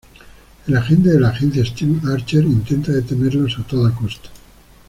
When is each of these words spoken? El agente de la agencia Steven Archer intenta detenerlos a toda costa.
El 0.65 0.75
agente 0.77 1.09
de 1.09 1.19
la 1.19 1.29
agencia 1.29 1.63
Steven 1.63 2.01
Archer 2.11 2.43
intenta 2.43 2.91
detenerlos 2.91 3.59
a 3.59 3.63
toda 3.67 3.93
costa. 3.93 4.31